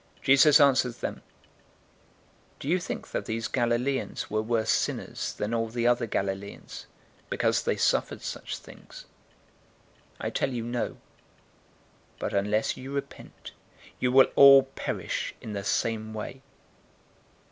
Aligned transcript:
013:002 0.21 0.21
Jesus 0.23 0.59
answered 0.59 0.93
them, 0.95 1.21
"Do 2.59 2.67
you 2.67 2.79
think 2.79 3.11
that 3.11 3.25
these 3.25 3.47
Galileans 3.47 4.31
were 4.31 4.41
worse 4.41 4.71
sinners 4.71 5.33
than 5.33 5.53
all 5.53 5.69
the 5.69 5.85
other 5.85 6.07
Galileans, 6.07 6.87
because 7.29 7.61
they 7.61 7.75
suffered 7.75 8.23
such 8.23 8.57
things? 8.57 9.05
013:003 10.19 10.25
I 10.25 10.29
tell 10.31 10.49
you, 10.49 10.63
no, 10.63 10.97
but, 12.17 12.33
unless 12.33 12.75
you 12.75 12.91
repent, 12.91 13.51
you 13.99 14.11
will 14.11 14.29
all 14.35 14.63
perish 14.63 15.35
in 15.39 15.53
the 15.53 15.63
same 15.63 16.15
way. 16.15 16.41